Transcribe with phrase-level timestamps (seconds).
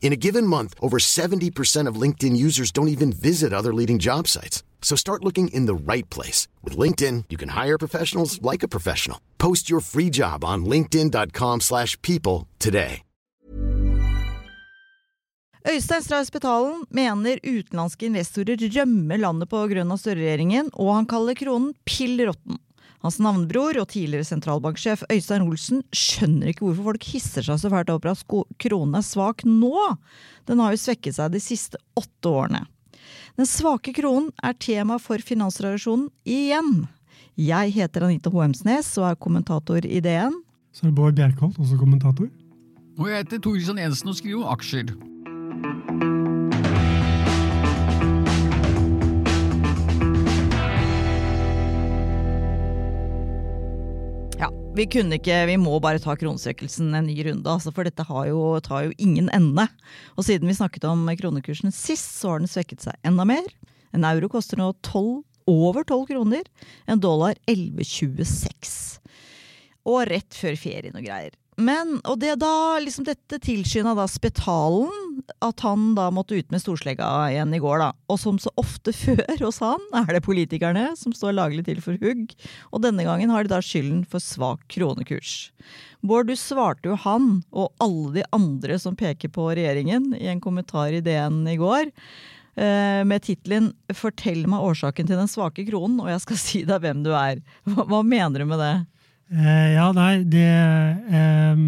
[0.00, 4.28] In a given month, over 70% of LinkedIn users don't even visit other leading job
[4.28, 4.62] sites.
[4.80, 6.46] So start looking in the right place.
[6.62, 9.18] With LinkedIn, you can hire professionals like a professional.
[9.38, 13.02] Post your free job on linkedin.com slash people today.
[15.66, 21.34] Øystein Strauss Betalen mener utenlandske investorer rømmer landet på grunn av Støre-regjeringen, og han kaller
[21.34, 22.60] kronen pill råtten.
[23.04, 27.92] Hans navnebror og tidligere sentralbanksjef Øystein Olsen skjønner ikke hvorfor folk hisser seg så fælt
[27.92, 28.24] over at
[28.62, 29.74] kronen er svak nå.
[30.48, 32.64] Den har jo svekket seg de siste åtte årene.
[33.36, 36.86] Den svake kronen er tema for finansrevisjonen igjen.
[37.36, 40.40] Jeg heter Anita Hoemsnes og er kommentator i DN.
[40.72, 42.32] Så er det Bård Bjerkholt, også kommentator.
[42.96, 46.15] Og jeg heter Torgeir Jensen og skriver om aksjer.
[54.76, 58.40] Vi kunne ikke, vi må bare ta kronesvekkelsen en ny runde, altså, for dette jo,
[58.64, 59.64] tar jo ingen ende.
[60.16, 63.46] Og siden vi snakket om kronekursen sist, så har den svekket seg enda mer.
[63.96, 66.44] En euro koster nå 12, over 12 kroner.
[66.90, 69.00] En dollar 11,26.
[69.86, 71.32] Og rett før ferien og greier.
[71.56, 76.60] Men, og det da, liksom dette tilskynda da Spetalen, at han da måtte ut med
[76.60, 77.88] storslegga igjen i går, da.
[78.12, 81.96] Og som så ofte før hos han, er det politikerne som står laglig til for
[82.02, 82.34] hugg.
[82.76, 85.50] Og denne gangen har de da skylden for svak kronekurs.
[86.06, 90.44] Bård, du svarte jo han, og alle de andre som peker på regjeringen, i en
[90.44, 91.88] kommentar i DN i går.
[92.56, 96.84] Eh, med tittelen 'Fortell meg årsaken til den svake kronen', og jeg skal si deg
[96.84, 97.40] hvem du er.
[97.64, 98.76] Hva, hva mener du med det?
[99.26, 100.46] Eh, ja, nei, det,
[101.10, 101.58] eh,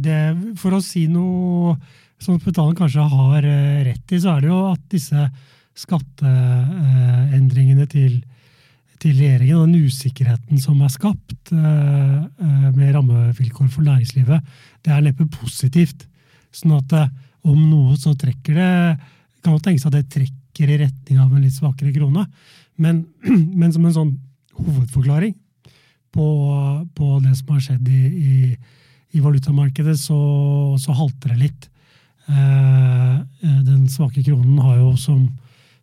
[0.00, 1.74] det For å si noe
[2.20, 5.30] som Spetalen kanskje har eh, rett i, så er det jo at disse
[5.80, 8.24] skatteendringene til,
[9.00, 14.40] til regjeringen og den usikkerheten som er skapt med rammevilkår for næringslivet,
[14.84, 16.00] det er neppe positivt.
[16.52, 16.90] Sånn at
[17.48, 18.72] om noe så trekker det
[19.40, 22.22] kan jo tenkes at det trekker i retning av en litt svakere krone.
[22.76, 22.94] Men,
[23.60, 24.12] men som en sånn
[24.58, 25.34] hovedforklaring
[26.14, 26.26] på,
[26.94, 28.34] på, det som har skjedd i, i,
[29.16, 30.18] i valutamarkedet, så,
[30.80, 31.68] så, halter det litt.
[32.30, 35.24] Eh, eh, den svake kronen har jo som,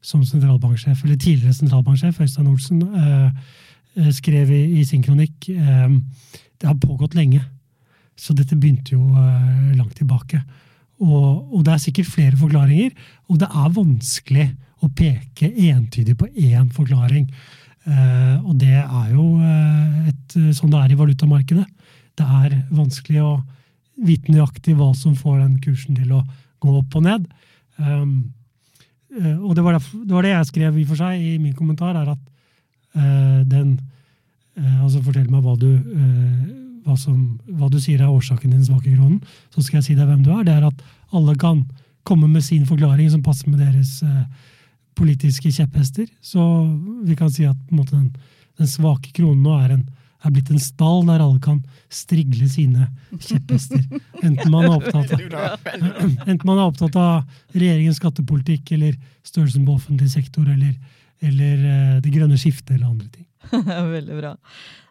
[0.01, 6.75] som sentralbanksjef, eller tidligere sentralbanksjef, Øystein Olsen, eh, skrev i, i, sin kronikk Det har
[6.77, 7.39] pågått lenge.
[8.17, 9.01] Så dette begynte jo
[9.73, 10.37] langt tilbake.
[11.01, 12.91] Og, og, det er sikkert flere forklaringer,
[13.29, 14.45] og det er vanskelig
[14.85, 17.25] å peke entydig på én forklaring.
[17.87, 21.65] Eh, og det er jo eh, et, sånn det er i valutamarkedet.
[22.17, 23.33] Det er vanskelig å
[24.07, 26.23] vite nøyaktig hva som får den kursen til å
[26.63, 27.27] gå opp og ned.
[27.77, 28.33] Um,
[29.15, 31.55] eh, og det var, det, det var, det jeg skrev i for seg i min
[31.57, 32.25] kommentar, er at
[32.97, 33.77] den
[34.57, 35.67] Altså, fortell meg hva du,
[36.81, 39.19] hva, som, hva du sier er årsaken til den svake kronen.
[39.53, 40.47] Så skal jeg si deg hvem du er.
[40.47, 40.79] Det er at
[41.13, 41.59] alle kan
[42.07, 44.23] komme med sin forklaring som passer med deres uh,
[44.97, 46.07] politiske kjepphester.
[46.21, 46.41] Så
[47.05, 48.09] vi kan si at måte, den,
[48.57, 49.85] den, svake kronen nå er, en,
[50.23, 51.61] er, blitt en stall der alle kan
[51.93, 53.83] strigle sine kjepphester.
[54.23, 55.71] Enten man er opptatt av,
[56.29, 58.97] enten man er opptatt av regjeringens skattepolitikk eller
[59.27, 60.73] størrelsen på offentlig sektor eller,
[61.23, 63.25] eller eh, det grønne skiftet eller andre ting.
[63.97, 64.33] Veldig bra.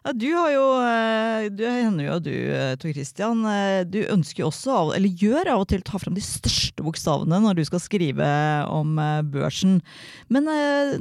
[0.07, 3.43] Ja, du har jo eh, Du hender jo du, eh, Tor Christian,
[3.91, 7.59] du ønsker jo også, eller gjør av og til, ta fram de største bokstavene når
[7.59, 8.29] du skal skrive
[8.73, 8.97] om
[9.31, 9.79] børsen.
[10.33, 10.49] Men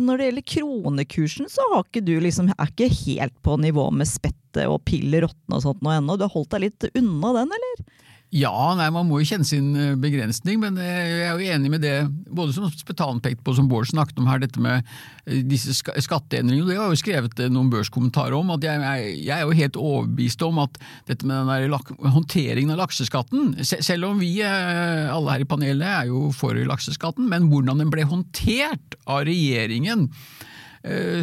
[0.02, 4.10] når det gjelder kronekursen, så har ikke du liksom, er ikke helt på nivå med
[4.10, 6.16] spettet og piller råtne og sånt nå ennå.
[6.16, 7.86] Du har holdt deg litt unna den, eller?
[8.34, 11.70] Ja, nei, man må jo kjenne sin eh, begrensning, men eh, jeg er jo enig
[11.70, 11.94] med det
[12.26, 14.82] både som Spetalen pekte på, som Bård snakket om her, dette med
[15.28, 16.66] eh, disse skatteendringene.
[16.72, 18.50] Det har jo skrevet noen børskommentarer om.
[18.56, 18.82] at jeg,
[19.20, 24.10] jeg, er jo helt overbevist om at dette med den der håndteringen av lakseskatten Selv
[24.10, 28.98] om vi alle her i panelet er jo for lakseskatten, men hvordan den ble håndtert
[29.06, 30.08] av regjeringen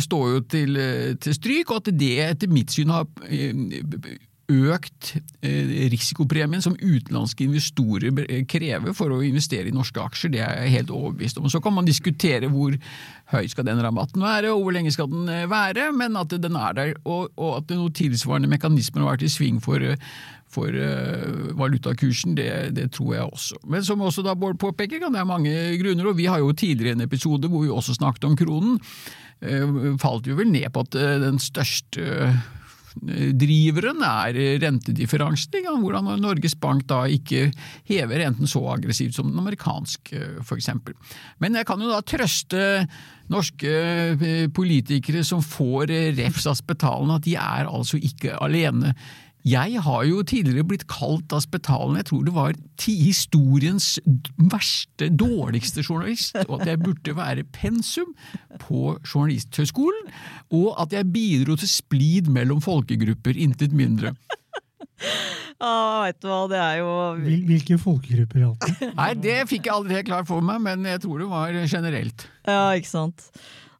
[0.04, 0.80] står jo til,
[1.24, 3.08] til stryk, og at det etter mitt syn har
[4.51, 5.13] økt
[5.45, 10.74] eh, risikopremien som utenlandske investorer krever for å investere i norske aksjer, det er jeg
[10.78, 11.48] helt overbevist om.
[11.51, 12.75] Så kan man diskutere hvor
[13.31, 16.60] høy skal den rabatten være, og hvor lenge skal den eh, være, men at den
[16.60, 19.84] er der, og, og at noen tilsvarende mekanismer har vært i sving for,
[20.51, 20.75] for
[21.57, 23.62] valutakursen, det, det, tror jeg også.
[23.63, 26.51] Men som også da Bård påpeker, kan det er mange grunner, og vi har jo
[26.51, 28.75] tidligere en episode hvor vi også snakket om kronen.
[29.39, 32.44] eh, falt jo vel ned på at eh, den største eh,
[33.01, 35.66] driveren er rentedifferansen.
[35.81, 37.50] Hvordan Norges Bank da ikke
[37.90, 40.69] hever renten så aggressivt som den amerikanske, f.eks.
[41.44, 42.63] Men jeg kan jo da trøste
[43.31, 48.94] norske eh, politikere som får eh, refs av spetalen, at de er altså ikke alene.
[49.44, 53.88] Jeg har jo tidligere blitt kalt av Spetalen, jeg tror det var historiens
[54.40, 58.13] verste, dårligste journalist, og at jeg burde være pensum
[58.63, 60.07] på Journalisthøgskolen,
[60.56, 64.16] og at jeg bidro til splid mellom folkegrupper, intet mindre.
[65.63, 66.94] Ah, vet du hva, det er jo
[67.24, 68.89] hvilke folkegrupper gjaldt det?
[68.98, 72.25] Nei, det fikk jeg aldri helt klart for meg, men jeg tror det var generelt.
[72.48, 73.28] Ja, ikke sant.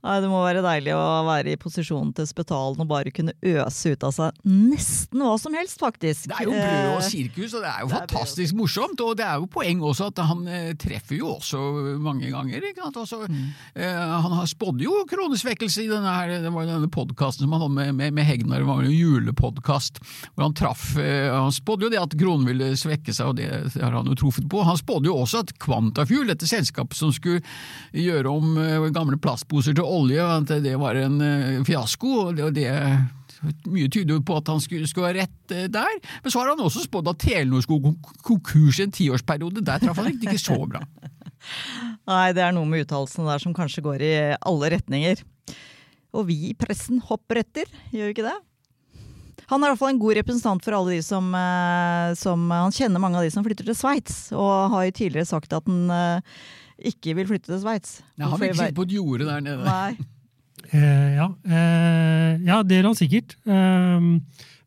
[0.04, 3.94] Nei, Det må være deilig å være i posisjonen til Spetalen og bare kunne øse
[3.94, 6.28] ut av seg nesten hva som helst, faktisk.
[6.28, 8.58] Det er jo brød og Eh, sirkus, og det er jo det er brød fantastisk
[8.58, 9.04] morsomt.
[9.04, 11.62] Og det er jo poeng også at han eh, treffer jo også
[12.04, 12.66] mange ganger.
[12.78, 13.00] Sant?
[13.00, 13.22] Altså,
[13.76, 17.64] eh, han har spådde jo kronesvekkelse i denne, her, det var denne podkasten som han
[17.66, 20.00] hadde med, med, med Hegnar, det var en julepodkast,
[20.34, 23.50] hvor han traff eh, Han spådde jo det at kronen ville svekke seg, og det,
[23.74, 24.64] det har han jo truffet på.
[24.68, 27.44] Han spådde jo også at kvantafjul, dette selskapet som skulle
[27.96, 32.14] gjøre om eh, gamle plastposer til olje, at det var en eh, fiasko.
[32.28, 33.24] og det, og
[33.68, 36.64] mye tyder på at han skulle, skulle ha rett eh, der, men så har han
[36.64, 39.64] også spådd at Telenor skulle gå konkurs i en tiårsperiode.
[39.66, 40.84] Der traff han ikke, så bra.
[42.10, 45.24] Nei, det er noe med uttalelsene der som kanskje går i alle retninger.
[46.14, 48.40] Og vi i pressen hopper etter, gjør vi ikke det?
[49.50, 52.74] Han er i hvert fall en god representant for alle de som, eh, som Han
[52.74, 55.92] kjenner mange av de som flytter til Sveits, og har jo tidligere sagt at han
[56.84, 58.02] ikke vil flytte til Sveits.
[58.18, 59.64] Ja, han vil ikke sitte på et jorde der nede.
[59.68, 59.94] Nei.
[60.74, 63.34] Eh, ja, eh, ja, det gjør han sikkert.
[63.46, 64.06] Eh,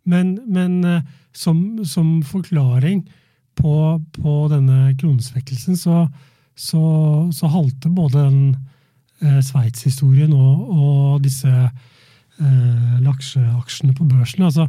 [0.07, 1.01] men men eh,
[1.35, 3.01] som, som forklaring
[3.57, 3.75] på,
[4.21, 6.07] på denne kronesvekkelsen, så,
[6.55, 6.83] så,
[7.33, 8.41] så halte både den
[9.25, 14.47] eh, Sveits-historien og, og disse eh, lakseaksjene på børsen.
[14.49, 14.69] Altså,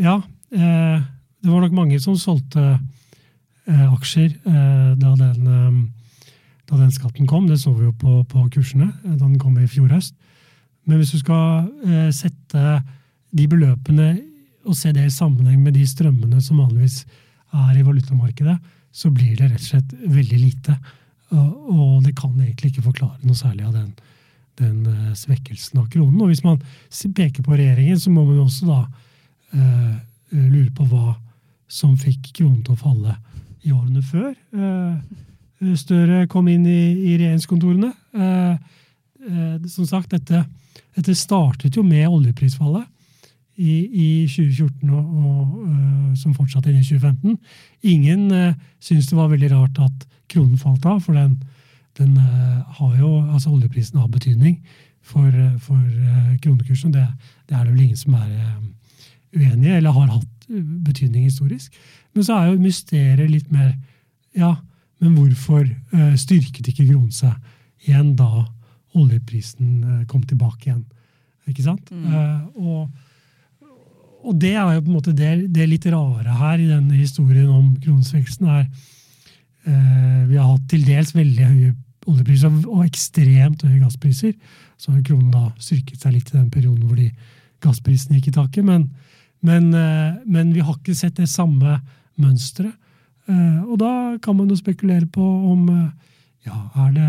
[0.00, 0.20] ja,
[0.52, 1.00] eh,
[1.40, 2.66] det var nok mange som solgte
[3.66, 5.80] eh, aksjer eh, da den eh,
[6.70, 7.48] da den skatten kom.
[7.50, 10.14] Det så vi jo på, på kursene eh, da den kom i fjor høst.
[10.88, 12.80] Men hvis du skal eh, sette
[13.30, 14.12] de beløpene
[14.68, 17.04] og se det i sammenheng med de strømmene som vanligvis
[17.56, 18.56] er i valutamarkedet,
[18.92, 20.76] så blir det rett og slett veldig lite.
[21.30, 23.90] Og, det kan egentlig ikke forklare noe særlig av den,
[24.58, 26.18] den eh, svekkelsen av kronen.
[26.20, 28.80] Og hvis man peker på regjeringen, så må man også da
[29.54, 29.96] eh,
[30.34, 31.14] lure på hva
[31.70, 33.16] som fikk kronen til å falle
[33.62, 34.32] i årene før.
[34.34, 35.20] Eh,
[35.76, 37.90] Støre kom inn i, i regjeringskontorene.
[38.16, 38.54] Eh,
[39.28, 40.44] eh, som sagt, dette,
[40.96, 42.86] dette startet jo med oljeprisfallet
[43.60, 47.36] i, i 2014, og, og, eh, som fortsatte inn i 2015.
[47.92, 51.36] Ingen uh, syntes det var veldig rart at kronen falt av, for den,
[51.98, 54.58] den eh, har jo, altså oljeprisen har betydning
[55.02, 56.92] for, eh, for eh, kronekursen.
[56.94, 57.06] Det,
[57.48, 58.58] det er det vel ingen som er eh,
[59.36, 61.74] uenig i, eller har hatt eh, betydning historisk.
[62.14, 63.72] Men så er jo mysteriet litt mer
[64.36, 64.54] ja,
[65.00, 67.34] men hvorfor eh, styrket ikke kronen seg
[67.86, 68.46] igjen da
[68.98, 70.84] oljeprisen eh, kom tilbake igjen?
[71.50, 71.88] Ikke sant?
[71.90, 72.52] Mm.
[72.62, 72.90] og,
[74.22, 77.48] og det er jo på en måte det, det litt rare her i denne historien
[77.50, 78.66] om kronesveksten, er
[79.66, 81.72] eh, Vi har hatt til dels veldig høye
[82.10, 84.34] oljepriser og, ekstremt høye gasspriser.
[84.80, 87.10] Så har kronen da styrket seg litt i den perioden hvor de
[87.64, 88.66] gassprisene gikk i taket.
[88.66, 88.86] Men,
[89.44, 91.80] men, eh, men vi har ikke sett det samme
[92.20, 92.76] mønsteret.
[93.30, 95.88] Eh, og da kan man jo spekulere på om eh,
[96.48, 96.56] ja,
[96.86, 97.08] er det,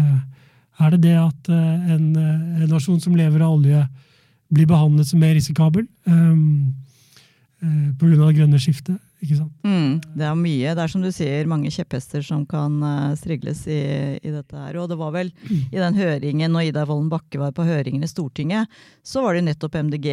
[0.82, 3.86] er det det at eh, en, en nasjon som lever av olje,
[4.52, 6.74] blir behandlet som mer risikabel um,
[7.62, 8.10] pga.
[8.18, 8.98] det grønne skiftet?
[9.24, 9.54] ikke sant?
[9.64, 10.74] Mm, det er mye.
[10.76, 12.82] Det er som du sier, mange kjepphester som kan
[13.16, 13.78] strigles i,
[14.20, 14.76] i dette her.
[14.82, 18.12] Og det var vel i den høringen, når Ida Vollen Bakke var på høringen i
[18.12, 18.68] Stortinget,
[19.08, 20.10] så var det nettopp MDG,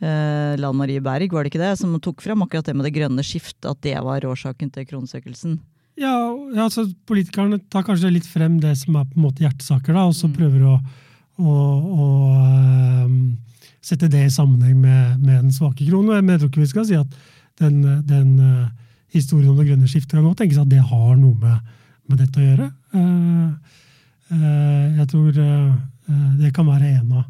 [0.00, 2.94] eh, Lan Marie Berg, var det ikke det, som tok fram akkurat det med det
[2.96, 5.60] grønne skiftet, at det var årsaken til kronesøkelsen?
[6.00, 6.14] Ja,
[6.54, 10.06] ja altså Politikerne tar kanskje litt frem det som er på en måte hjertesaker, da,
[10.08, 10.76] og så prøver å,
[11.40, 11.56] å,
[11.96, 13.16] å øh,
[13.84, 16.24] sette det i sammenheng med, med den svake kronen.
[16.24, 17.20] Men jeg tror ikke vi skal si at
[17.60, 18.64] den, den øh,
[19.12, 21.76] historien om det grønne skiftet kan godt tenkes at det har noe med,
[22.08, 22.70] med dette å gjøre.
[22.94, 23.50] Uh,
[24.30, 27.24] jeg tror det kan være en av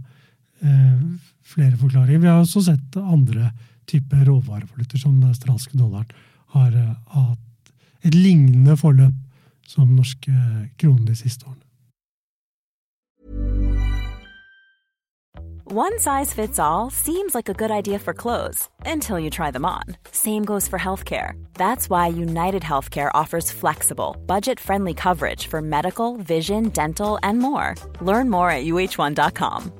[1.51, 2.23] flere forklaringer.
[2.23, 3.51] Vi har også sett andre
[3.91, 6.13] typer råvarevaluter, som den australske dollaren
[6.55, 7.75] har eh, hatt
[8.07, 9.17] et lignende forløp
[9.69, 10.33] som norske
[10.81, 11.67] kroner de siste årene.
[15.73, 19.65] One size fits all seems like a good idea for clothes until you try them
[19.65, 19.85] on.
[20.11, 21.35] Same goes for healthcare.
[21.55, 27.77] That's why United Healthcare offers flexible, budget friendly coverage for medical, vision, dental, and more.
[28.01, 29.80] Learn more at uh1.com.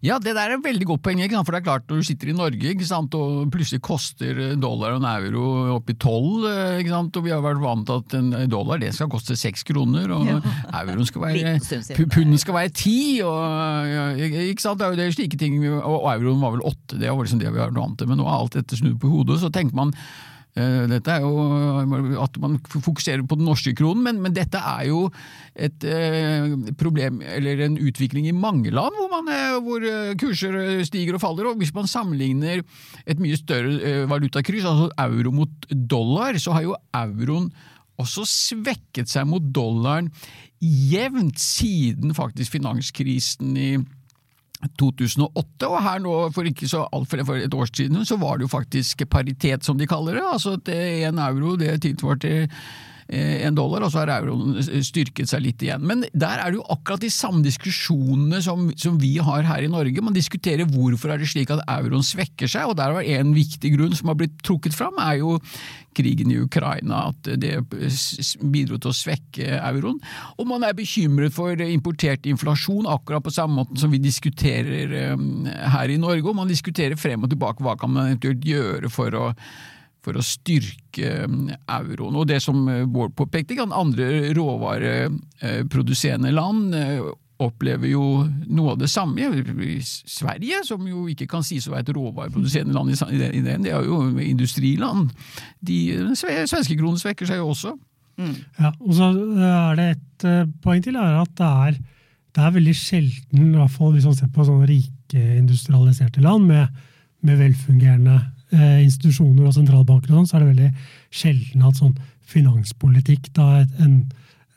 [0.00, 2.30] Ja, det der er et veldig godt poeng, for det er klart når du sitter
[2.32, 3.12] i Norge ikke sant?
[3.18, 7.60] og plutselig koster dollar og en euro opp i tolv, eh, og vi har vært
[7.60, 11.54] vant til at en dollar det skal koste seks kroner, og euroen skal være,
[12.14, 14.08] punden skal være ti, og ja,
[14.48, 14.80] ikke sant?
[14.80, 17.44] det er jo det slike ting, og, og euroen var vel åtte, det var liksom
[17.44, 19.52] det vi har vært vant til, men nå er alt dette snudd på hodet, så
[19.52, 19.92] tenker man
[20.50, 25.04] Dette er jo at man fokuserer på den norske kronen, men, men dette er jo
[25.54, 30.56] et eh, problem, eller en utvikling i mange land hvor, man, eh, hvor eh, kurser
[30.58, 31.50] eh, stiger og faller.
[31.50, 32.64] og Hvis man sammenligner
[33.06, 37.50] et mye større eh, valutakryss, altså euro mot dollar, så har jo euroen
[38.00, 40.08] også svekket seg mot dollaren
[40.60, 43.99] jevnt siden faktisk finanskrisen i 2008,
[44.60, 48.52] og her nå for ikke så altfor for et år siden så var det jo
[48.52, 50.24] faktisk paritet, som de kaller det.
[50.32, 52.48] Altså at én euro det tilsvarte
[53.10, 55.82] en dollar, og så har euroen styrket seg litt igjen.
[55.86, 59.70] Men der er det jo akkurat de samme diskusjonene som, som vi har her i
[59.72, 60.04] Norge.
[60.04, 63.74] Man diskuterer hvorfor er det slik at euroen svekker seg, og der var en viktig
[63.74, 65.38] grunn som har blitt trukket fram, er jo
[65.96, 67.56] krigen i Ukraina, at det
[68.40, 69.98] bidro til å svekke euroen.
[70.38, 75.26] Og man er bekymret for importert inflasjon, akkurat på samme måte som vi diskuterer eh,
[75.74, 76.28] her i Norge.
[76.30, 79.26] Og man diskuterer frem og tilbake hva kan man eventuelt gjøre for å
[80.04, 82.16] for å styrke eh, euroen.
[82.16, 87.02] Og det som eh, Bård påpekte, kan andre råvareproduserende land eh,
[87.40, 88.04] opplever jo
[88.52, 89.30] noe av det samme.
[89.84, 93.86] Sverige, som jo ikke kan sies å være et råvareproduserende land i den, det, er
[93.86, 95.12] jo industriland.
[95.64, 97.76] De, den svenske kronen svekker seg jo også.
[98.60, 101.78] Ja, og så er det et eh, poeng til, er at det er,
[102.36, 106.50] det er veldig sjelden, i hvert fall hvis man ser på sånne rike industrialiserte land
[106.50, 106.82] med,
[107.26, 108.28] med velfungerende eh,
[108.58, 110.70] institusjoner og sentralbanker, og sånn, så er det veldig
[111.20, 111.96] sjelden at sånn
[112.30, 113.96] finanspolitikk, da en,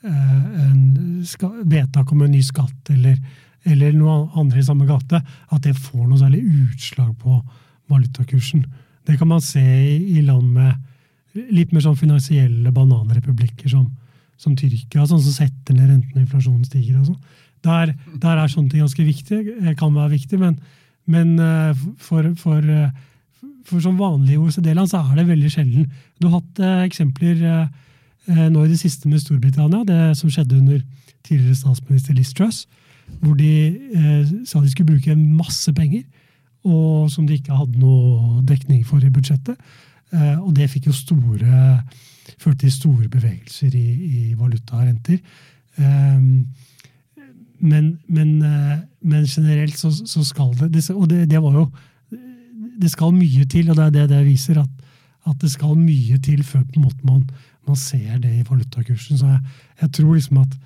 [0.03, 3.17] eh, en ska, vedtak om en ny skatt eller,
[3.65, 7.39] eller noe andre i samme gate, at det får noe særlig utslag på
[7.91, 8.65] valutakursen.
[9.05, 13.88] Det kan man se i, i land med litt mer sånn finansielle bananrepublikker som,
[14.38, 17.39] som Tyrkia, sånn som setter ned renten og inflasjonen stiger og sånn.
[17.63, 20.57] Der, der er sånne ting ganske viktig, eh, kan være viktig, men,
[21.09, 22.91] men eh, for, for, eh,
[23.67, 25.89] for som vanlig i OECD-land så er det veldig sjelden.
[26.20, 27.67] Du har hatt eh, eksempler eh,
[28.32, 30.82] eh, nå i det siste med Storbritannia, det som skjedde under
[31.24, 32.65] tidligere statsminister Liz Truss,
[33.22, 33.53] hvor de
[33.96, 36.03] eh, sa de skulle bruke masse penger,
[36.63, 39.60] og som de ikke hadde noe dekning for i budsjettet.
[40.13, 41.79] Eh, og det fikk jo store
[42.39, 45.20] førte til store bevegelser i, i valuta og renter.
[45.77, 46.22] Eh,
[47.63, 51.67] men, men, eh, men generelt så, så skal det Og det, det var jo
[52.81, 54.69] Det skal mye til, og det er det det viser, at,
[55.29, 57.23] at det skal mye til før på en måte man,
[57.67, 59.17] man ser det i valutakursen.
[59.17, 59.39] Så jeg,
[59.81, 60.57] jeg tror liksom at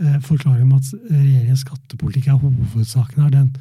[0.00, 3.52] eh, forklaringen om at regjeringens skattepolitikk er hovedsaken her, den,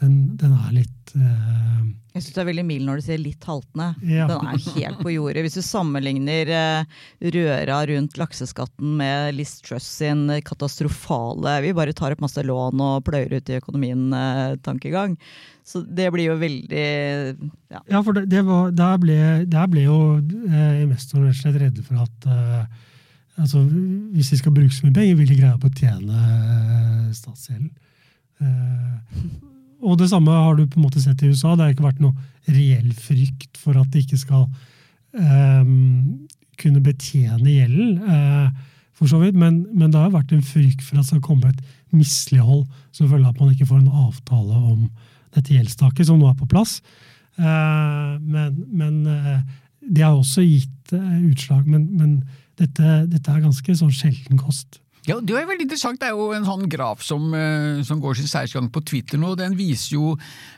[0.00, 1.80] den, den er litt uh,
[2.12, 3.86] Jeg syns du er veldig mild når du sier litt haltende.
[4.04, 4.26] Ja.
[4.28, 5.44] Den er helt på jordet.
[5.46, 7.02] Hvis du sammenligner uh,
[7.36, 13.04] røra rundt lakseskatten med Liz Truss sin katastrofale Vi bare tar opp masse lån og
[13.08, 15.16] pløyer ut i økonomien-tankegang.
[15.66, 16.88] Så det blir jo veldig
[17.72, 17.80] ja.
[17.90, 19.16] Ja, for det, det var, der, ble,
[19.50, 22.84] der ble jo eh, investorene rett redde for at eh,
[23.42, 23.64] altså,
[24.14, 27.72] hvis de skal bruke så mye penger, vil de greie å betjene eh, statsgjelden.
[28.44, 31.54] Eh, og det samme har du på en måte sett i USA.
[31.54, 32.14] Det har ikke vært noe
[32.52, 34.46] reell frykt for at de ikke skal
[35.18, 35.66] eh,
[36.60, 38.48] kunne betjene gjelden, eh,
[38.96, 39.36] for så vidt.
[39.36, 41.60] Men, men det har vært en frykt for at det skal komme et
[41.94, 42.64] mislighold
[42.96, 44.88] som følge av at man ikke får en avtale om
[45.36, 46.78] dette gjeldstaket, som nå er på plass.
[47.36, 49.44] Eh, men, men eh,
[49.84, 51.66] det har også gitt utslag.
[51.68, 52.18] Men, men
[52.56, 54.80] dette, dette er ganske sånn sjelden kost.
[55.06, 56.00] Ja, Det er veldig interessant.
[56.02, 59.36] Det er jo en sånn graf som, eh, som går sin seiersgang på Twitter nå.
[59.38, 60.16] Den viser jo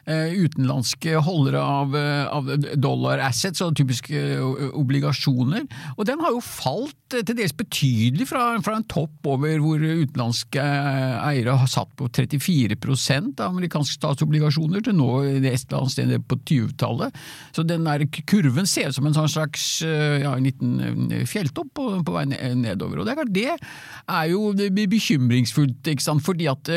[0.09, 2.49] eh, utenlandske holdere av, eh, av
[2.81, 5.67] dollar assets, og typiske eh, obligasjoner.
[5.99, 10.61] Og den har jo falt til dels betydelig fra, fra en topp over hvor utenlandske
[10.61, 17.13] eiere har satt på 34% av amerikanske statsobligasjoner, til nå i et eller på 20-tallet.
[17.53, 21.89] Så den der kurven ser ut som en sånn slags ja, en liten fjelltopp på,
[22.05, 23.01] på vei nedover.
[23.01, 24.38] Og det er klart, det er jo
[24.95, 26.25] bekymringsfullt, ikke sant?
[26.27, 26.73] fordi at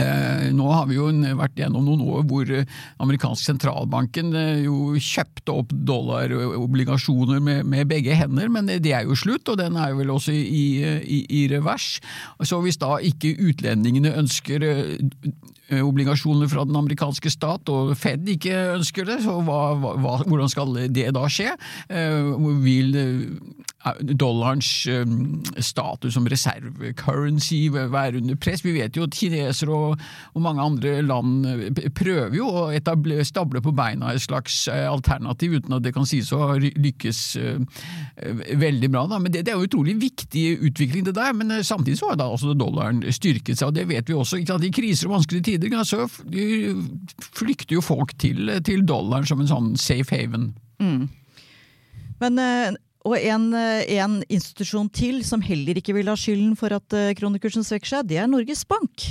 [0.00, 1.06] Eh, nå har vi jo
[1.38, 2.66] vært gjennom noen år hvor eh,
[3.02, 9.18] amerikansk sentralbanken eh, jo kjøpte opp dollarobligasjoner med, med, begge hender, men det er jo
[9.18, 11.98] slutt, og den er jo vel også i, i, i revers.
[12.42, 14.64] Så hvis da ikke utlendingene ønsker
[15.72, 20.74] obligasjoner fra den amerikanske stat, og Fed ikke ønsker det, så hva, hva, hvordan skal
[20.92, 21.54] det da skje?
[22.64, 22.98] Vil
[24.16, 24.70] dollarens
[25.64, 28.64] status som reservecurrency være under press?
[28.64, 29.84] Vi vet jo at kinesere og
[30.34, 32.64] og, mange andre land eh, prøver jo å
[33.26, 37.20] stable på beina et slags eh, alternativ, uten at det kan sies å lykkes
[38.60, 39.04] veldig bra.
[39.10, 39.18] Da.
[39.22, 41.32] Men det, det, er jo utrolig viktig utvikling, det der.
[41.36, 44.40] Men samtidig så har da altså dollaren styrket seg, og det vet vi også.
[44.40, 45.53] I kriser og vanskelige tider
[45.86, 46.06] så
[47.34, 50.52] flykter jo folk til, til dollaren som en sånn safe haven.
[50.82, 51.06] Mm.
[52.22, 52.42] Men
[53.04, 57.90] og en, en, institusjon til som heller ikke vil ha skylden for at kronekursen svekker
[57.90, 59.04] seg, det er Norges Bank.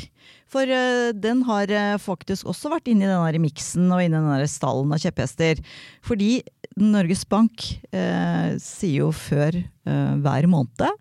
[0.50, 0.66] For
[1.14, 1.70] den har
[2.02, 5.62] faktisk også vært inne i denne miksen og inne i denne stallen av kjepphester.
[6.02, 6.40] Fordi
[6.82, 10.98] Norges Bank eh, sier jo før hver måned,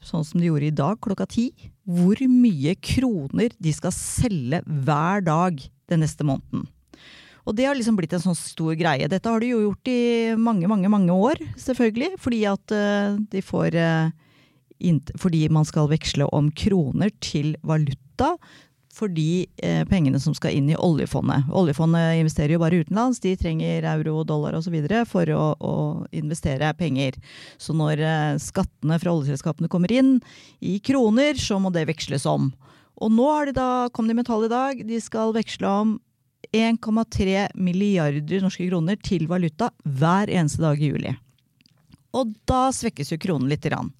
[0.00, 1.50] sånn som de gjorde i dag klokka ti,
[1.90, 5.58] hvor mye kroner de skal selge hver dag
[5.90, 6.68] den neste måneden.
[7.48, 9.08] Og det har liksom blitt en sånn stor greie.
[9.10, 12.12] Dette har de jo gjort i mange, mange, mange år, selvfølgelig.
[12.20, 12.74] Fordi at
[13.32, 13.78] de får
[15.18, 18.36] Fordi man skal veksle om kroner til valuta
[18.94, 21.46] for de eh, pengene som skal inn i oljefondet.
[21.54, 24.76] Oljefondet investerer jo bare utenlands, de trenger euro, dollar osv.
[25.08, 25.74] for å, å,
[26.16, 27.16] investere penger.
[27.58, 30.18] Så når eh, skattene fra oljeselskapene kommer inn
[30.58, 32.50] i kroner, så må det veksles om.
[33.00, 35.96] Og nå har de da, kom de med tall i dag, de skal veksle om
[36.50, 41.14] 1,3 milliarder norske kroner til valuta hver eneste dag i juli.
[42.16, 43.92] Og da svekkes jo kronen lite grann.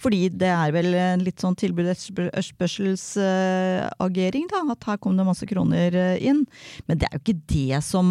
[0.00, 4.62] Fordi det er vel en litt sånn tilbud-etterspørselsagering, da.
[4.72, 6.46] At her kom det masse kroner eh, inn.
[6.88, 8.06] Men det er jo ikke det som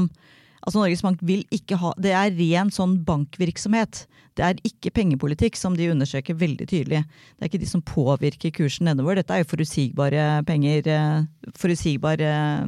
[0.60, 4.08] Altså Norges Bank vil ikke ha Det er ren sånn bankvirksomhet.
[4.36, 7.04] Det er ikke pengepolitikk, som de undersøker veldig tydelig.
[7.08, 9.16] Det er ikke de som påvirker kursen nedover.
[9.16, 10.80] Dette er jo forutsigbare penger.
[10.92, 11.20] Eh,
[11.56, 12.60] forutsigbar eh,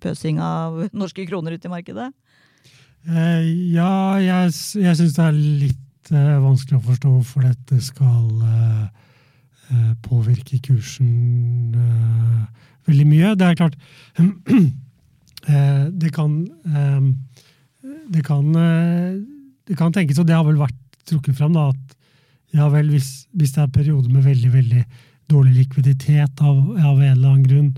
[0.00, 2.08] pøsing av norske kroner ut i markedet.
[3.04, 8.86] ja, jeg, jeg syns det er litt uh, vanskelig å forstå hvorfor dette skal uh,
[9.70, 11.74] uh, påvirke kursen
[12.88, 13.34] veldig mye.
[13.38, 13.76] Det er klart
[16.02, 16.32] det kan
[18.14, 18.46] det kan,
[19.68, 20.76] det kan tenkes, og det har vel vært
[21.08, 24.84] trukket fram, da, at ja vel, hvis, hvis det er perioder med veldig veldig
[25.32, 27.70] dårlig likviditet av, av en eller annen grunn,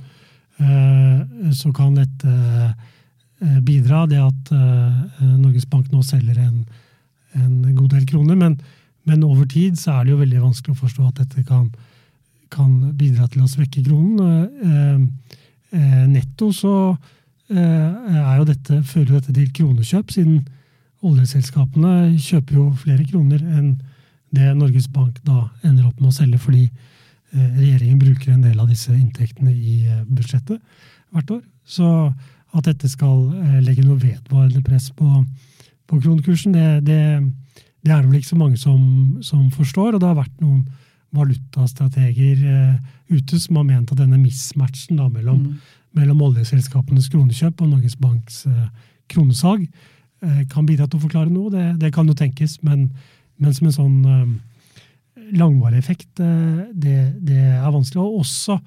[1.54, 4.04] så kan dette bidra.
[4.10, 4.52] Det at
[5.36, 6.60] Norges Bank nå selger en
[7.36, 8.38] en god del kroner.
[8.38, 8.56] Men,
[9.04, 11.68] men, over tid så er det jo veldig vanskelig å forstå at dette kan,
[12.52, 14.48] kan bidra til å svekke kronen.
[14.70, 15.30] Eh,
[15.78, 16.74] eh, netto så
[17.50, 20.44] eh, er jo dette, fører dette til kronekjøp, siden
[21.06, 23.76] oljeselskapene kjøper jo flere kroner enn
[24.34, 26.66] det Norges Bank da ender opp med å selge, fordi
[27.36, 29.76] regjeringen bruker en del av disse inntektene i
[30.08, 30.56] budsjettet
[31.12, 31.42] hvert år.
[31.68, 31.86] Så
[32.56, 33.26] at dette skal
[33.64, 35.04] legge noe vedvarende press på
[35.86, 37.00] på kronekursen, det, det,
[37.84, 38.82] det, er det vel ikke så mange som,
[39.22, 39.94] som, forstår.
[39.94, 40.64] Og det har vært noen
[41.16, 45.76] valutastrateger eh, ute som har ment at denne mismatchen da, mellom, mm.
[45.98, 48.66] mellom oljeselskapenes kronekjøp og Norges Banks eh,
[49.12, 51.52] kronesalg eh, kan bidra til å forklare noe.
[51.54, 52.90] Det, det kan jo tenkes, men,
[53.38, 54.36] men som en sånn
[55.36, 57.98] langvarig effekt, det, det, er vanskelig.
[57.98, 58.60] Og også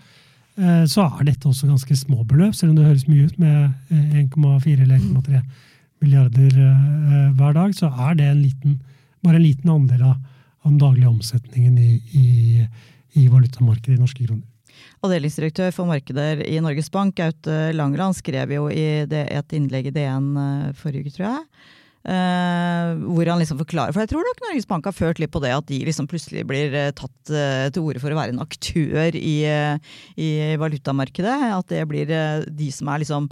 [0.91, 3.93] så er dette også ganske små beløp, selv om det høres mye ut med
[4.27, 5.39] 1,4 eller 1,3
[6.03, 8.77] milliarder eh, hver dag, så er det en liten,
[9.25, 10.21] bare en liten andel av,
[10.63, 12.67] av den daglige omsetningen i, i,
[13.19, 14.45] i valutamarkedet i norske kroner.
[15.03, 19.93] Avdelingsdirektør for markeder i Norges Bank, Aute Langeland, skrev jo i det, et innlegg i
[19.95, 21.45] DN uh, forrige uke, tror jeg.
[21.99, 25.41] Uh, hvor han liksom forklarer For jeg tror nok Norges Bank har ført litt på
[25.43, 28.39] det at de liksom plutselig blir uh, tatt uh, til orde for å være en
[28.39, 29.35] aktør i,
[30.15, 30.29] i
[30.61, 31.35] valutamarkedet.
[31.57, 33.27] At det blir de som er liksom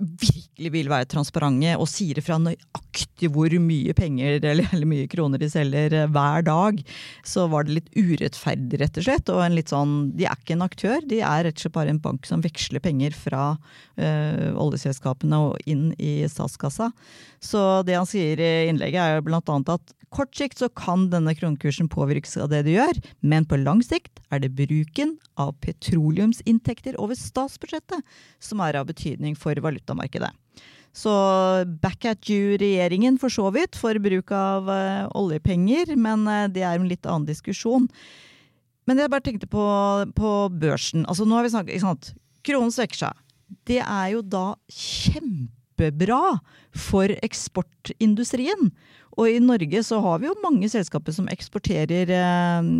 [0.00, 5.50] virkelig vil være transparente og sier ifra nøyaktig hvor mye penger eller, mye kroner de
[5.52, 6.80] selger eh, hver dag,
[7.26, 9.32] så var det litt urettferdig, rett og slett.
[9.32, 11.94] Og en litt sånn, de er ikke en aktør, de er rett og slett bare
[11.94, 13.44] en bank som veksler penger fra
[14.00, 16.90] øh, oljeselskapene og inn i statskassa.
[17.40, 21.08] Så det han sier i innlegget er jo blant annet at kort sikt så kan
[21.12, 25.54] denne kronekursen påvirkes av det du gjør, men på lang sikt er det bruken av
[25.64, 28.02] petroleumsinntekter over statsbudsjettet
[28.42, 30.32] som er av betydning for valutamarkedet.
[30.90, 31.12] Så
[31.82, 36.80] back at you-regjeringen for så vidt for bruk av uh, oljepenger, men uh, det er
[36.80, 37.86] en litt annen diskusjon.
[38.90, 39.62] Men jeg bare tenkte på,
[40.18, 41.06] på børsen.
[41.06, 42.10] Altså nå har vi snakket, ikke sant?
[42.46, 43.22] Kronen svekker seg.
[43.70, 46.40] Det er jo da kjempebra
[46.74, 48.72] for eksportindustrien.
[49.20, 52.70] Og i Norge så har vi jo mange selskaper som eksporterer eh,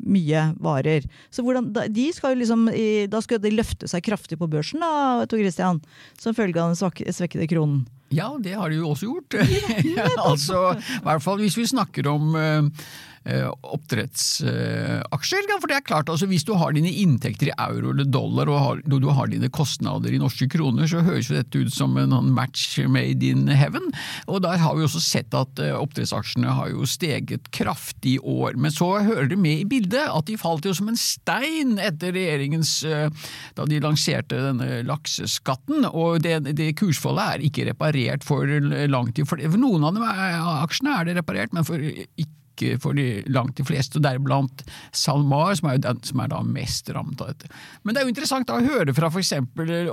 [0.00, 1.04] mye varer.
[1.28, 2.66] Så hvordan, de skal jo liksom,
[3.12, 5.82] da skal de løfte seg kraftig på børsen da, Tor Christian,
[6.20, 7.84] som følge av den svekkede kronen.
[8.10, 9.36] Ja, det har de jo også gjort.
[10.30, 12.88] altså, I hvert fall hvis vi snakker om uh,
[13.20, 15.48] Eh, oppdrettsaksjer.
[15.60, 18.60] For det er klart, altså hvis du har dine inntekter i euro eller dollar og
[18.64, 22.16] har, du har dine kostnader i norske kroner, så høres jo dette ut som en
[22.32, 23.90] match made in heaven.
[24.24, 28.56] Og der har vi også sett at eh, oppdrettsaksjene har jo steget kraftig i år.
[28.60, 32.14] Men så hører det med i bildet at de falt jo som en stein etter
[32.16, 35.88] regjeringens eh, da de lanserte denne lakseskatten.
[35.90, 38.46] Og det, det kursfallet er ikke reparert for
[38.90, 39.28] lang tid.
[39.28, 40.12] For noen av de
[40.60, 45.54] aksjene er det reparert, men for ikke for de, langt de fleste, og deriblant SalMar,
[45.56, 47.48] som er jo den som er da mest rammet av dette.
[47.82, 49.32] Men det er jo interessant da å høre fra f.eks.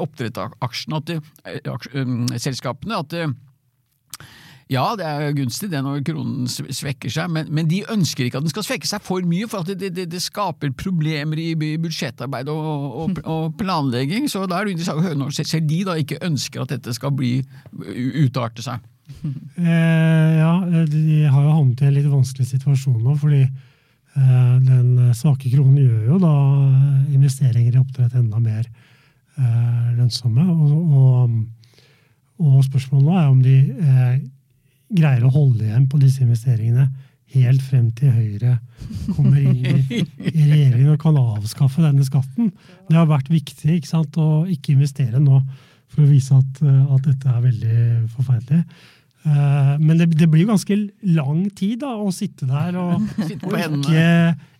[0.02, 3.16] oppdrettsaksjene, at det, selskapene, at
[4.68, 8.48] ja, det er gunstig det når kronen svekker seg, men, men, de ønsker ikke at
[8.48, 12.68] den skal svekke seg for mye, for det, det, det skaper problemer i budsjettarbeid og,
[12.68, 14.28] og, og, planlegging.
[14.32, 16.98] Så da er det interessant å høre når selv de da ikke ønsker at dette
[16.98, 17.38] skal bli
[18.26, 18.84] utarte seg.
[19.56, 20.54] Eh, ja,
[20.92, 25.80] de har jo havnet i en litt vanskelig situasjon nå, fordi eh, den svake kronen
[25.80, 26.34] gjør jo da
[27.16, 30.44] investeringer i oppdrett enda mer eh, lønnsomme.
[30.44, 31.38] Og, og,
[32.44, 34.18] og, spørsmålet nå er om de eh,
[34.90, 36.88] greier å holde igjen på disse investeringene
[37.36, 38.58] helt frem til Høyre
[39.18, 42.54] kommer inn i, i regjeringen og kan avskaffe denne skatten.
[42.88, 45.42] Det har vært viktig ikke sant, å ikke investere nå
[45.92, 47.82] for å vise at, at dette er veldig
[48.14, 48.62] forferdelig.
[49.28, 50.78] Eh, men det, det, blir ganske
[51.16, 53.04] lang tid da, å sitte der og,
[53.48, 54.06] og ikke,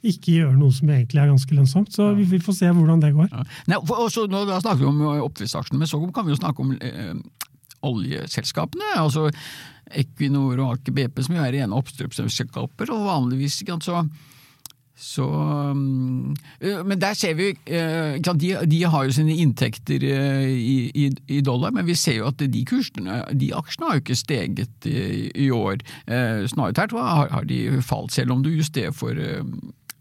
[0.02, 1.94] ikke, gjøre noe som egentlig er ganske lønnsomt.
[1.96, 3.32] Så vi, vi får se hvordan det går.
[3.32, 3.48] Ja.
[3.72, 6.66] Nei, for, også, nå da snakker vi om oppdrettsaksjene, men så kan vi jo snakke
[6.66, 7.16] om eh,
[7.88, 8.96] oljeselskapene.
[8.98, 9.30] altså
[9.92, 12.92] Equinor og Aker BP, som jo er rene oppstrømsselskaper.
[12.92, 14.02] og vanligvis ikke sant, så
[14.98, 21.12] så, um, men der ser vi eh, de, de, har jo sine inntekter eh, i,
[21.30, 24.88] i, dollar, men vi ser jo at de kursene, de aksjene har jo ikke steget
[24.90, 25.86] i, i år.
[26.10, 29.22] Eh, snarere tvert har, har de falt, selv om du justerer for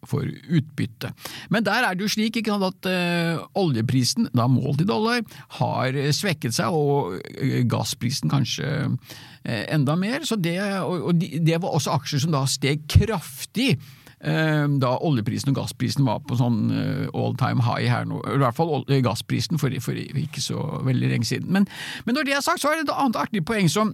[0.08, 1.12] for utbytte.
[1.50, 5.22] Men der er det jo slik sant, at uh, oljeprisen, da målt i dollar,
[5.58, 10.26] har svekket seg, og uh, gassprisen kanskje uh, enda mer.
[10.26, 13.76] Så det, og, og de, det var også aksjer som da steg kraftig
[14.16, 18.22] da oljeprisen og gassprisen var på sånn eh, all time high her nå.
[18.24, 21.52] I hvert fall gassprisen for, for ikke så veldig lenge siden.
[21.52, 21.68] Men,
[22.06, 23.92] men når det er sagt, så er det et annet artig poeng som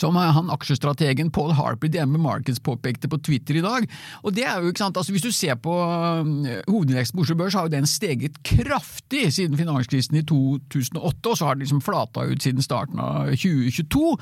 [0.00, 3.88] som han aksjestrategen Paul Harper i DNB Markets påpekte på Twitter i dag.
[4.22, 6.24] Og det er jo ikke sant, altså Hvis du ser på uh,
[6.68, 11.46] hovedindeksen på Oslo Børs, har jo den steget kraftig siden finanskrisen i 2008, og så
[11.46, 14.16] har den liksom flata ut siden starten av 2022.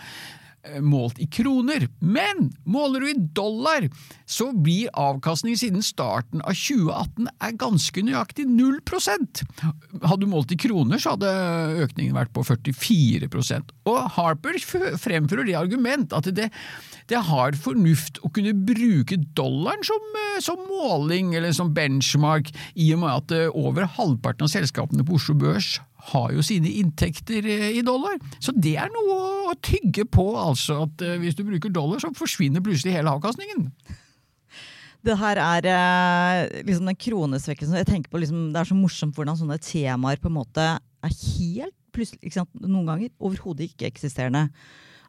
[0.63, 1.87] Eh, målt i kroner.
[1.99, 3.87] Men måler du i dollar,
[4.29, 9.41] så blir avkastningen siden starten av 2018 er ganske nøyaktig 0%
[10.05, 11.33] Hadde du målt i kroner, så hadde
[11.87, 14.61] økningen vært på 44% Og Harper
[15.01, 16.51] fremfører det argument at det,
[17.09, 22.93] det har fornuft å kunne bruke dollaren som, eh, som, måling eller som benchmark, i
[22.93, 25.79] og med at eh, over halvparten av selskapene på Oslo Børs
[26.11, 28.19] har jo sine inntekter eh, i dollar.
[28.43, 29.17] Så det er noe
[29.51, 30.85] å tygge på, altså.
[30.87, 33.69] At eh, hvis du bruker dollar, så forsvinner plutselig hele avkastningen.
[35.07, 39.17] Det her er eh, liksom den kronesvekkelsen jeg tenker på liksom, Det er så morsomt
[39.17, 44.49] hvordan sånne temaer på en måte er helt plutselig, noen ganger overhodet ikke eksisterende.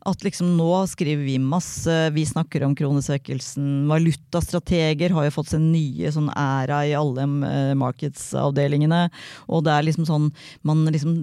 [0.09, 3.87] At liksom nå skriver vi masse, vi snakker om kronesvekkelsen.
[3.91, 9.03] Valutastrateger har jo fått sin nye sånn æra i alle uh, markedsavdelingene.
[9.51, 10.29] Og det er liksom sånn
[10.67, 11.21] Man liksom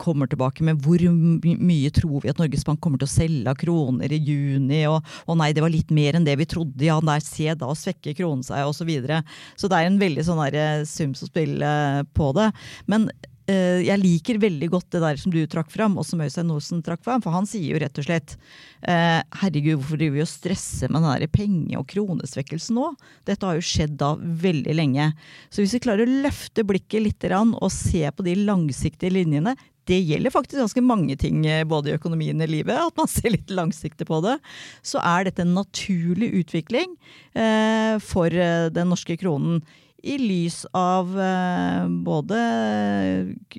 [0.00, 3.58] kommer tilbake med hvor mye tror vi at Norges Bank kommer til å selge av
[3.60, 6.98] kroner i juni, og og nei, det var litt mer enn det vi trodde, ja,
[7.04, 8.82] der se da svekker kronen seg, osv.
[8.82, 9.20] Så, videre.
[9.54, 11.68] så det er en veldig sånn eh, sums å spille
[12.18, 12.48] på det.
[12.90, 13.28] Men eh,
[13.82, 17.02] jeg liker veldig godt det der som du trakk fram, og som Øystein Osen trakk
[17.04, 17.22] fram.
[17.24, 18.36] For han sier jo rett og slett
[18.88, 22.92] eh, herregud, hvorfor driver vi og stresser med den der penge- og kronesvekkelsen nå?
[23.28, 25.10] Dette har jo skjedd da veldig lenge.
[25.50, 29.54] Så hvis vi klarer å løfte blikket litt og se på de langsiktige linjene,
[29.90, 33.10] det gjelder faktisk ganske mange ting eh, både i økonomien og i livet, at man
[33.16, 34.38] ser litt langsiktig på det.
[34.86, 36.94] Så er dette en naturlig utvikling
[37.34, 39.62] eh, for eh, den norske kronen
[40.02, 42.38] i lys av eh, både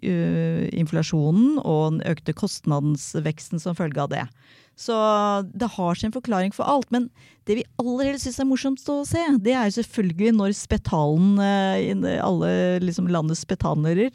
[0.04, 4.26] uh, inflasjonen og den økte kostnadsveksten som følge av det.
[4.76, 4.96] Så
[5.54, 6.90] det har sin forklaring for alt.
[6.92, 7.08] Men
[7.48, 12.10] det vi aller helst syns er morsomst å se, det er selvfølgelig når spetalen, uh,
[12.26, 12.54] alle
[12.84, 14.12] liksom landets spetanører,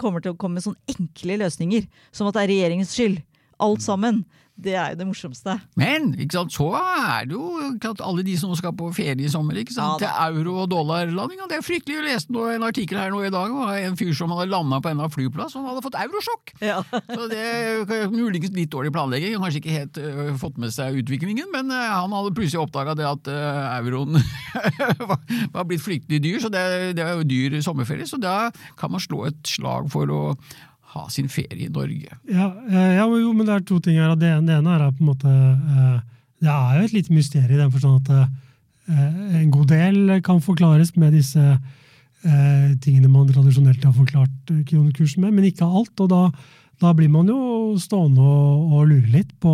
[0.00, 1.88] kommer til å komme med sånne enkle løsninger.
[2.16, 3.20] Som at det er regjeringens skyld.
[3.58, 4.24] Alt sammen.
[4.58, 5.52] Det er jo det morsomste.
[5.78, 7.44] Men ikke sant, så er det jo
[7.78, 10.70] klart, alle de som skal på ferie i sommer, ikke sant, ja, til euro- og
[10.72, 11.44] dollarlanding.
[11.46, 11.98] Det er fryktelig.
[12.00, 14.90] Jeg leste en artikkel her nå i dag om en fyr som hadde landa på
[14.90, 16.54] en av flyplass, og han hadde fått eurosjokk!
[16.58, 16.80] Ja.
[17.14, 20.74] så det er muligens litt dårlig planlegging, han har kanskje ikke helt uh, fått med
[20.74, 24.18] seg utviklingen, men uh, han hadde plutselig oppdaga det at uh, euroen
[25.12, 25.20] var,
[25.54, 26.64] var blitt fryktelig dyr, så det,
[26.98, 28.10] det er jo dyr sommerferie.
[28.10, 28.48] Så da
[28.80, 30.22] kan man slå et slag for å
[30.94, 32.18] ha sin ferie i Norge.
[32.30, 34.14] Ja, eh, ja jo, men det er to ting her.
[34.18, 35.98] Det, ene er på en måte eh,
[36.38, 40.40] Det er jo et lite mysterium i den forstand at eh, en god del kan
[40.44, 41.58] forklares med disse
[42.82, 45.92] tingene man tradisjonelt har forklart kronekursen med, men ikke alt.
[46.02, 46.22] Og da,
[46.82, 49.52] da blir man jo stående og, og lure litt på,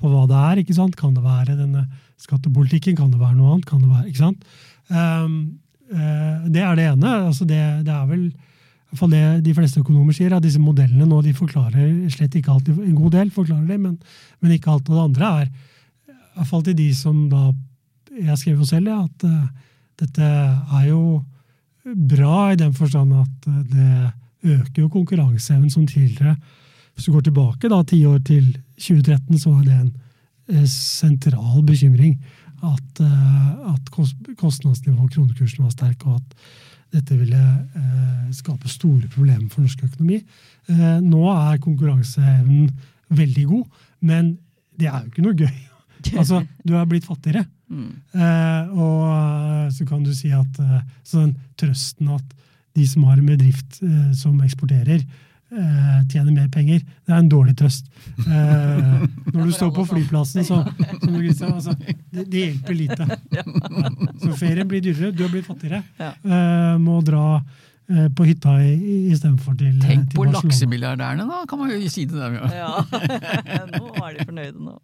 [0.00, 0.60] på, hva det er.
[0.62, 0.96] ikke sant?
[0.96, 1.84] Kan det være denne
[2.22, 2.96] skattepolitikken?
[2.96, 3.68] Kan det være noe annet?
[3.68, 4.48] Kan det være, ikke sant?
[4.88, 5.36] Um,
[6.48, 7.12] det er det ene.
[7.28, 8.24] altså det, det er vel
[8.96, 12.78] fall det de fleste økonomer sier, at disse modellene nå de forklarer slett ikke alltid
[12.80, 13.98] En god del forklarer det, men,
[14.40, 14.88] men ikke alt.
[14.88, 15.50] Og det andre er
[16.08, 17.50] i hvert fall til de som da
[18.18, 19.66] Jeg skrev jo selv ja, at uh,
[20.00, 21.20] dette er jo
[21.84, 26.34] bra i den forstand at uh, det øker jo konkurranseevnen som tidligere.
[26.94, 28.48] Hvis du går tilbake da ti år til
[28.78, 29.92] 2013, så var det en
[30.56, 32.16] uh, sentral bekymring
[32.58, 33.00] at,
[33.70, 33.92] at
[34.34, 36.48] kostnadsnivået og kronekursen var sterk, og at
[36.94, 40.22] dette ville eh, skape store problemer for norsk økonomi.
[40.72, 42.70] Eh, nå er konkurranseevnen
[43.08, 44.34] veldig god, men
[44.78, 45.58] det er jo ikke noe gøy.
[46.20, 47.44] altså, du er blitt fattigere.
[47.68, 47.90] Mm.
[48.14, 50.60] Eh, og eh, så kan du si at
[51.04, 52.36] så den trøsten at
[52.78, 55.02] de som har en bedrift eh, som eksporterer,
[55.52, 56.80] eh, tjener mer penger.
[57.06, 57.88] Det er en dårlig trøst.
[58.18, 63.08] Eh, når du står på flyplassen, så, så Christian, altså, det, det, hjelper lite.
[63.38, 63.44] Ja.
[64.22, 65.82] Så ferien blir dyrere, du har blitt fattigere.
[66.00, 67.40] Eh, må dra
[67.88, 72.36] på hytta istedenfor til Tenk til på laksemilliardærene, da, kan man jo si til dem.
[72.36, 72.50] Ja.
[72.84, 73.62] ja.
[73.72, 74.76] nå er de fornøyde nå.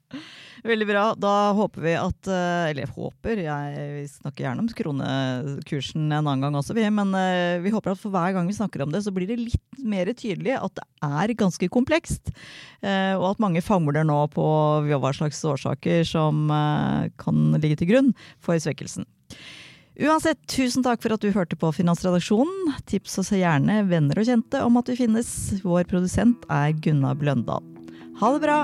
[0.64, 1.02] Veldig bra.
[1.20, 6.56] Da håper vi at eh, Eller håper, jeg snakker gjerne om kronekursen en annen gang
[6.56, 6.86] også, vi.
[6.88, 9.42] Men eh, vi håper at for hver gang vi snakker om det, så blir det
[9.42, 12.32] litt mer tydelig at det er ganske komplekst.
[12.80, 14.46] Eh, og at mange famler nå på
[14.88, 16.48] hva slags årsaker som
[17.20, 19.04] kan ligge til grunn for svekkelsen.
[19.94, 22.72] Uansett, tusen takk for at du hørte på Finansredaksjonen.
[22.90, 25.28] Tips oss gjerne venner og kjente om at vi finnes.
[25.62, 27.62] Vår produsent er Gunnar Bløndal.
[28.18, 28.58] Ha det bra!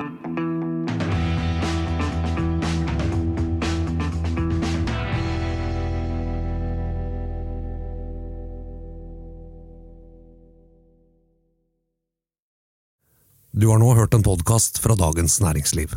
[13.50, 15.94] Du har nå hørt en podkast fra Dagens Næringsliv.